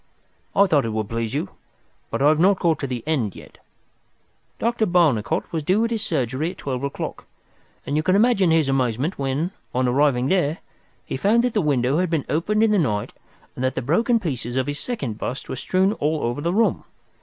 [0.55, 1.49] "I thought it would please you.
[2.09, 3.59] But I have not got to the end yet.
[4.57, 4.87] Dr.
[4.87, 7.25] Barnicot was due at his surgery at twelve o'clock,
[7.85, 10.57] and you can imagine his amazement when, on arriving there,
[11.05, 13.13] he found that the window had been opened in the night
[13.53, 16.83] and that the broken pieces of his second bust were strewn all over the room.